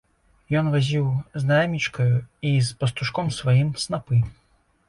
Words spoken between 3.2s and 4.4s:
сваім снапы.